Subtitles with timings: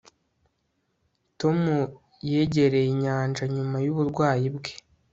[1.39, 1.59] tom
[2.29, 4.71] yegereye inyanja nyuma yuburwayi bwe